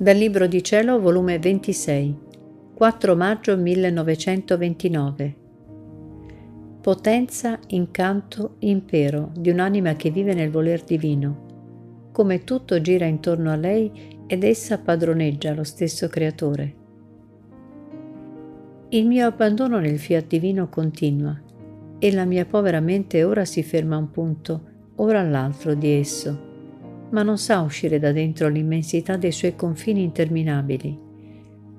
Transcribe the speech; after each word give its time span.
Dal 0.00 0.16
Libro 0.16 0.46
di 0.46 0.64
Cielo, 0.64 0.98
volume 0.98 1.38
26, 1.38 2.18
4 2.74 3.16
maggio 3.16 3.54
1929. 3.54 5.36
Potenza, 6.80 7.58
incanto, 7.66 8.54
impero 8.60 9.30
di 9.36 9.50
un'anima 9.50 9.96
che 9.96 10.08
vive 10.08 10.32
nel 10.32 10.50
voler 10.50 10.82
divino. 10.84 12.08
Come 12.12 12.44
tutto 12.44 12.80
gira 12.80 13.04
intorno 13.04 13.50
a 13.50 13.56
lei 13.56 13.92
ed 14.26 14.42
essa 14.42 14.78
padroneggia 14.78 15.52
lo 15.52 15.64
stesso 15.64 16.08
Creatore. 16.08 16.74
Il 18.88 19.06
mio 19.06 19.26
abbandono 19.26 19.80
nel 19.80 19.98
fiat 19.98 20.26
divino 20.28 20.70
continua 20.70 21.38
e 21.98 22.10
la 22.10 22.24
mia 22.24 22.46
povera 22.46 22.80
mente 22.80 23.22
ora 23.22 23.44
si 23.44 23.62
ferma 23.62 23.96
a 23.96 23.98
un 23.98 24.10
punto, 24.10 24.62
ora 24.94 25.20
all'altro 25.20 25.74
di 25.74 25.90
esso 25.90 26.48
ma 27.10 27.22
non 27.22 27.38
sa 27.38 27.60
uscire 27.60 27.98
da 27.98 28.12
dentro 28.12 28.48
l'immensità 28.48 29.16
dei 29.16 29.32
suoi 29.32 29.56
confini 29.56 30.02
interminabili, 30.02 30.98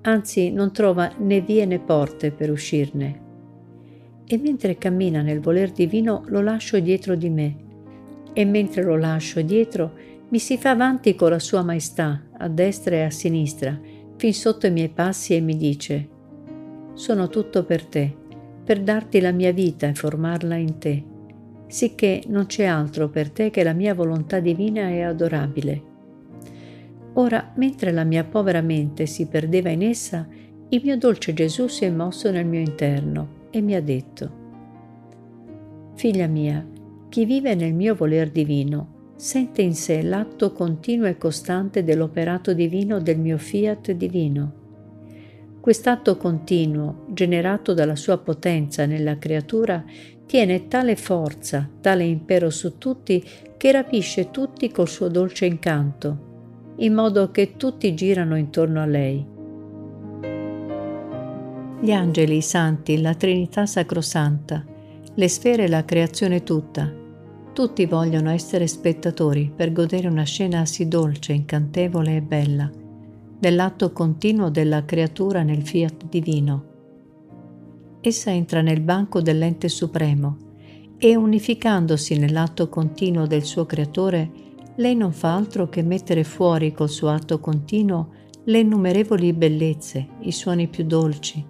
anzi 0.02 0.52
non 0.52 0.72
trova 0.72 1.14
né 1.18 1.42
vie 1.42 1.66
né 1.66 1.80
porte 1.80 2.32
per 2.32 2.52
uscirne. 2.52 3.30
E 4.26 4.38
mentre 4.38 4.78
cammina 4.78 5.22
nel 5.22 5.42
voler 5.42 5.72
divino 5.72 6.24
lo 6.28 6.42
lascio 6.42 6.80
dietro 6.80 7.16
di 7.16 7.30
me, 7.30 7.56
e 8.34 8.46
mentre 8.46 8.84
lo 8.84 8.98
lascio 8.98 9.42
dietro 9.42 10.10
mi 10.30 10.40
si 10.40 10.58
fa 10.58 10.70
avanti 10.70 11.16
con 11.16 11.32
la 11.32 11.40
sua 11.40 11.64
maestà, 11.64 12.22
a 12.38 12.48
destra 12.48 12.96
e 12.96 13.02
a 13.04 13.10
sinistra, 13.10 13.78
fin 14.16 14.34
sotto 14.34 14.68
i 14.68 14.72
miei 14.72 14.90
passi 14.90 15.36
e 15.36 15.42
mi 15.42 15.58
dice, 15.58 16.08
sono 16.94 17.28
tutto 17.28 17.66
per 17.66 17.86
te, 17.86 18.16
per 18.64 18.82
darti 18.82 19.20
la 19.20 19.32
mia 19.32 19.52
vita 19.52 19.88
e 19.88 19.94
formarla 19.94 20.56
in 20.56 20.78
te 20.78 21.10
sicché 21.72 22.22
non 22.28 22.48
c'è 22.48 22.66
altro 22.66 23.08
per 23.08 23.30
te 23.32 23.50
che 23.50 23.64
la 23.64 23.72
mia 23.72 23.94
volontà 23.94 24.42
divina 24.42 24.90
e 24.90 25.04
adorabile. 25.04 25.82
Ora, 27.14 27.54
mentre 27.56 27.92
la 27.92 28.04
mia 28.04 28.26
povera 28.26 28.62
mente 28.62 29.06
si 29.06 29.28
perdeva 29.28 29.70
in 29.70 29.82
essa, 29.82 30.28
il 30.70 30.82
mio 30.84 30.98
dolce 30.98 31.34
Gesù 31.34 31.68
si 31.68 31.86
è 31.86 31.90
mosso 31.90 32.30
nel 32.30 32.46
mio 32.46 32.60
interno 32.60 33.40
e 33.50 33.62
mi 33.62 33.76
ha 33.76 33.82
detto, 33.82 34.40
Figlia 35.96 36.28
mia, 36.28 36.66
chi 37.10 37.26
vive 37.26 37.56
nel 37.56 37.74
mio 37.74 37.96
voler 37.96 38.30
divino 38.30 39.14
sente 39.16 39.62
in 39.62 39.76
sé 39.76 40.02
l'atto 40.02 40.52
continuo 40.52 41.06
e 41.06 41.18
costante 41.18 41.84
dell'operato 41.84 42.54
divino 42.54 43.00
del 43.00 43.20
mio 43.20 43.38
fiat 43.38 43.92
divino. 43.92 44.61
Quest'atto 45.62 46.18
continuo, 46.18 47.06
generato 47.10 47.76
dalla 47.76 47.96
sua 47.96 48.18
potenza 48.18 48.88
nella 48.88 49.20
creatura, 49.20 49.86
tiene 50.26 50.68
tale 50.68 50.96
forza, 50.96 51.70
tale 51.80 52.04
impero 52.04 52.50
su 52.50 52.80
tutti, 52.80 53.24
che 53.58 53.72
rapisce 53.72 54.32
tutti 54.32 54.72
col 54.72 54.88
suo 54.88 55.08
dolce 55.08 55.46
incanto, 55.46 56.74
in 56.78 56.96
modo 56.96 57.30
che 57.30 57.58
tutti 57.58 57.94
girano 57.94 58.36
intorno 58.38 58.82
a 58.82 58.86
lei. 58.88 59.24
Gli 61.80 61.92
angeli, 61.92 62.38
i 62.38 62.42
santi, 62.42 63.00
la 63.00 63.14
Trinità 63.14 63.68
Sacrosanta, 63.68 64.66
le 65.14 65.28
sfere 65.28 65.66
e 65.66 65.70
la 65.70 65.86
creazione 65.86 66.42
tutta, 66.42 66.92
tutti 67.54 67.86
vogliono 67.86 68.32
essere 68.32 68.66
spettatori 68.66 69.52
per 69.56 69.72
godere 69.74 70.08
una 70.08 70.24
scena 70.24 70.66
sì 70.66 70.88
dolce, 70.88 71.34
incantevole 71.34 72.16
e 72.16 72.22
bella, 72.22 72.72
dell'atto 73.42 73.92
continuo 73.92 74.50
della 74.50 74.86
creatura 74.86 75.44
nel 75.44 75.68
fiat 75.68 76.08
divino 76.08 76.70
essa 78.02 78.32
entra 78.32 78.62
nel 78.62 78.82
banco 78.82 79.22
dell'ente 79.22 79.70
supremo 79.70 80.38
e 80.98 81.16
unificandosi 81.16 82.18
nell'atto 82.18 82.68
continuo 82.68 83.28
del 83.28 83.44
suo 83.44 83.68
creatore, 83.68 84.32
lei 84.78 84.96
non 84.96 85.12
fa 85.12 85.36
altro 85.36 85.70
che 85.70 85.84
mettere 85.84 86.24
fuori 86.24 86.74
col 86.74 86.90
suo 86.90 87.10
atto 87.10 87.40
continuo 87.40 88.10
le 88.46 88.60
innumerevoli 88.60 89.34
bellezze, 89.34 90.08
i 90.22 90.32
suoni 90.32 90.68
più 90.68 90.84
dolci, 90.84 91.46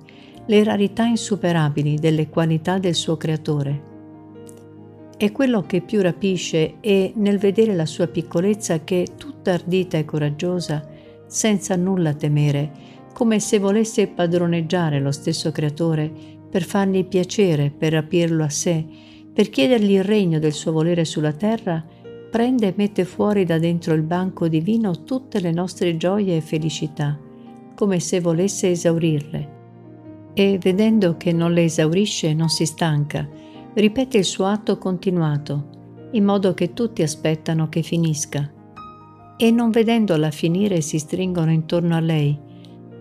le 0.45 0.63
rarità 0.63 1.05
insuperabili 1.05 1.95
delle 1.95 2.27
qualità 2.27 2.79
del 2.79 2.95
suo 2.95 3.15
creatore. 3.15 3.89
E 5.15 5.31
quello 5.31 5.61
che 5.65 5.79
più 5.79 6.01
rapisce 6.01 6.79
è 6.81 7.13
nel 7.15 7.37
vedere 7.37 7.75
la 7.75 7.85
sua 7.85 8.07
piccolezza 8.07 8.83
che, 8.83 9.07
tutta 9.17 9.53
ardita 9.53 9.97
e 9.97 10.03
coraggiosa, 10.03 10.85
senza 11.31 11.77
nulla 11.77 12.13
temere, 12.13 12.71
come 13.13 13.39
se 13.39 13.57
volesse 13.57 14.07
padroneggiare 14.07 14.99
lo 14.99 15.11
stesso 15.11 15.49
creatore 15.51 16.11
per 16.49 16.63
fargli 16.63 17.05
piacere, 17.05 17.71
per 17.71 17.93
rapirlo 17.93 18.43
a 18.43 18.49
sé, 18.49 18.85
per 19.33 19.49
chiedergli 19.49 19.93
il 19.93 20.03
regno 20.03 20.39
del 20.39 20.51
suo 20.51 20.73
volere 20.73 21.05
sulla 21.05 21.31
terra, 21.31 21.81
prende 22.29 22.67
e 22.67 22.73
mette 22.75 23.05
fuori 23.05 23.45
da 23.45 23.57
dentro 23.59 23.93
il 23.93 24.01
banco 24.01 24.49
divino 24.49 25.05
tutte 25.05 25.39
le 25.39 25.51
nostre 25.51 25.95
gioie 25.95 26.35
e 26.35 26.41
felicità, 26.41 27.17
come 27.75 28.01
se 28.01 28.19
volesse 28.19 28.71
esaurirle. 28.71 29.59
E 30.33 30.57
vedendo 30.61 31.15
che 31.15 31.31
non 31.31 31.53
le 31.53 31.63
esaurisce, 31.63 32.33
non 32.33 32.49
si 32.49 32.65
stanca, 32.65 33.25
ripete 33.73 34.17
il 34.17 34.25
suo 34.25 34.47
atto 34.47 34.77
continuato, 34.77 36.09
in 36.11 36.25
modo 36.25 36.53
che 36.53 36.73
tutti 36.73 37.01
aspettano 37.01 37.69
che 37.69 37.83
finisca. 37.83 38.59
E 39.43 39.49
non 39.49 39.71
vedendola 39.71 40.29
finire 40.29 40.81
si 40.81 40.99
stringono 40.99 41.51
intorno 41.51 41.95
a 41.95 41.99
lei, 41.99 42.37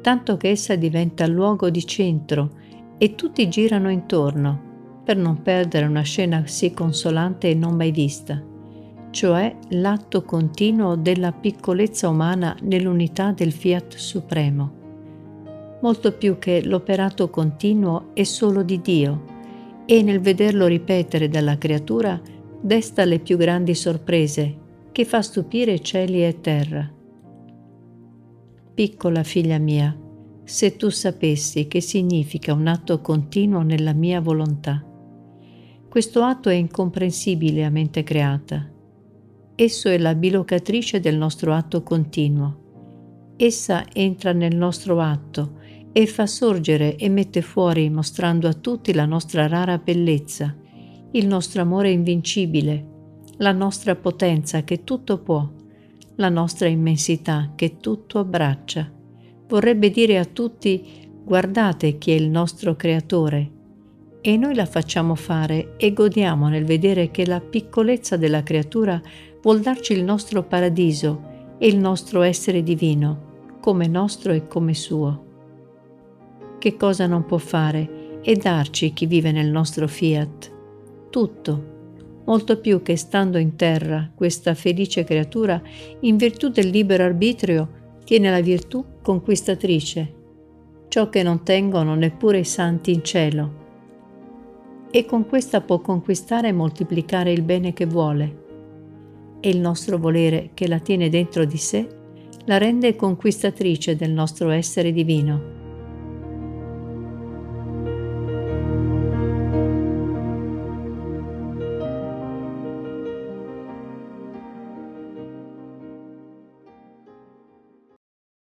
tanto 0.01 0.39
che 0.39 0.49
essa 0.49 0.75
diventa 0.75 1.27
luogo 1.27 1.69
di 1.69 1.85
centro, 1.85 2.53
e 2.97 3.15
tutti 3.15 3.47
girano 3.51 3.91
intorno 3.91 5.03
per 5.05 5.19
non 5.19 5.43
perdere 5.43 5.85
una 5.85 6.01
scena 6.01 6.47
sì 6.47 6.73
consolante 6.73 7.51
e 7.51 7.55
non 7.55 7.77
mai 7.77 7.91
vista, 7.91 8.43
cioè 9.11 9.55
l'atto 9.69 10.23
continuo 10.23 10.97
della 10.97 11.31
piccolezza 11.31 12.09
umana 12.09 12.57
nell'unità 12.63 13.33
del 13.33 13.53
fiat 13.53 13.97
supremo. 13.97 14.73
Molto 15.83 16.13
più 16.13 16.39
che 16.39 16.65
l'operato 16.65 17.29
continuo 17.29 18.13
è 18.15 18.23
solo 18.23 18.63
di 18.63 18.81
Dio 18.81 19.25
e 19.85 20.03
nel 20.03 20.21
vederlo 20.21 20.67
ripetere 20.67 21.29
dalla 21.29 21.59
creatura 21.59 22.19
desta 22.63 23.05
le 23.05 23.19
più 23.19 23.37
grandi 23.37 23.75
sorprese 23.75 24.60
che 24.93 25.05
fa 25.05 25.23
stupire 25.23 25.81
cieli 25.81 26.25
e 26.25 26.41
terra. 26.41 26.93
Piccola 28.75 29.23
figlia 29.23 29.59
mia, 29.59 29.97
se 30.45 30.77
tu 30.77 30.89
sapessi 30.89 31.69
che 31.69 31.81
significa 31.81 32.53
un 32.53 32.67
atto 32.67 33.01
continuo 33.01 33.63
nella 33.63 33.93
mia 33.93 34.21
volontà. 34.21 34.85
Questo 35.89 36.23
atto 36.23 36.49
è 36.49 36.55
incomprensibile 36.55 37.65
a 37.65 37.71
mente 37.71 38.03
creata. 38.03 38.69
Esso 39.55 39.89
è 39.89 39.99
la 39.99 40.15
bilocatrice 40.15 41.01
del 41.01 41.17
nostro 41.17 41.53
atto 41.53 41.83
continuo. 41.83 43.35
Essa 43.37 43.85
entra 43.93 44.33
nel 44.33 44.57
nostro 44.57 45.01
atto 45.01 45.59
e 45.93 46.07
fa 46.07 46.27
sorgere 46.27 46.97
e 46.97 47.09
mette 47.09 47.43
fuori 47.43 47.91
mostrando 47.91 48.49
a 48.49 48.55
tutti 48.55 48.93
la 48.93 49.07
nostra 49.07 49.47
rara 49.47 49.79
bellezza, 49.79 50.57
il 51.13 51.27
nostro 51.27 51.63
amore 51.63 51.91
invincibile, 51.91 52.90
la 53.41 53.53
nostra 53.53 53.97
potenza 53.97 54.65
che 54.65 54.85
tutto 54.85 55.19
può, 55.19 55.49
la 56.17 56.29
nostra 56.29 56.69
immensità 56.69 57.53
che 57.55 57.79
tutto 57.79 58.19
abbraccia 58.19 58.91
vorrebbe 59.49 59.91
dire 59.91 60.19
a 60.19 60.27
tutti 60.27 61.09
guardate 61.25 61.97
chi 61.97 62.11
è 62.11 62.15
il 62.15 62.29
nostro 62.29 62.77
creatore. 62.77 63.59
E 64.21 64.37
noi 64.37 64.55
la 64.55 64.67
facciamo 64.67 65.15
fare 65.15 65.75
e 65.79 65.95
godiamo 65.95 66.49
nel 66.49 66.67
vedere 66.67 67.11
che 67.11 67.25
la 67.25 67.41
piccolezza 67.41 68.19
della 68.19 68.43
creatura 68.43 69.01
vuol 69.41 69.61
darci 69.61 69.95
il 69.95 70.05
nostro 70.05 70.43
paradiso 70.43 71.57
e 71.57 71.67
il 71.67 71.79
nostro 71.79 72.21
essere 72.21 72.63
divino, 72.63 73.57
come 73.61 73.87
nostro 73.87 74.33
e 74.33 74.47
come 74.47 74.75
suo. 74.75 75.25
Che 76.59 76.77
cosa 76.77 77.07
non 77.07 77.25
può 77.25 77.39
fare 77.39 78.21
e 78.21 78.37
darci 78.37 78.93
chi 78.93 79.07
vive 79.07 79.33
nel 79.33 79.49
nostro 79.49 79.89
fiat? 79.89 80.53
Tutto, 81.09 81.70
molto 82.31 82.61
più 82.61 82.81
che 82.81 82.97
stando 82.97 83.39
in 83.39 83.57
terra 83.57 84.09
questa 84.15 84.55
felice 84.55 85.03
creatura, 85.03 85.61
in 86.01 86.17
virtù 86.17 86.49
del 86.49 86.69
libero 86.69 87.03
arbitrio, 87.03 87.79
tiene 88.05 88.31
la 88.31 88.41
virtù 88.41 88.85
conquistatrice, 89.03 90.15
ciò 90.87 91.09
che 91.09 91.25
non 91.25 91.43
tengono 91.43 91.97
neppure 91.97 92.39
i 92.39 92.45
santi 92.45 92.93
in 92.93 93.03
cielo, 93.03 93.59
e 94.93 95.05
con 95.07 95.27
questa 95.27 95.61
può 95.61 95.81
conquistare 95.81 96.49
e 96.49 96.53
moltiplicare 96.53 97.33
il 97.33 97.43
bene 97.43 97.73
che 97.73 97.87
vuole. 97.87 98.39
E 99.41 99.49
il 99.49 99.59
nostro 99.59 99.99
volere 99.99 100.51
che 100.55 100.69
la 100.69 100.79
tiene 100.79 101.09
dentro 101.09 101.45
di 101.45 101.57
sé 101.57 101.89
la 102.45 102.59
rende 102.59 102.95
conquistatrice 102.95 103.97
del 103.97 104.13
nostro 104.13 104.51
essere 104.51 104.93
divino. 104.93 105.60